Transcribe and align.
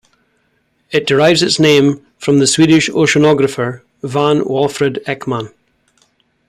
It 0.89 1.05
derives 1.05 1.43
its 1.43 1.59
name 1.59 2.03
from 2.17 2.39
the 2.39 2.47
Swedish 2.47 2.89
oceanographer 2.89 3.83
Vagn 4.01 4.41
Walfrid 4.49 5.03
Ekman. 5.03 5.53